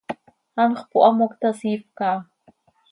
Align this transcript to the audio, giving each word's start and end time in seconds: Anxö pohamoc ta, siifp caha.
Anxö 0.61 0.83
pohamoc 0.91 1.33
ta, 1.41 1.49
siifp 1.59 1.87
caha. 1.97 2.19